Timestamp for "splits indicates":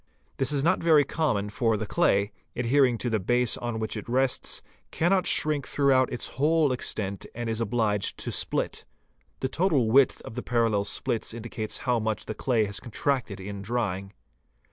10.85-11.77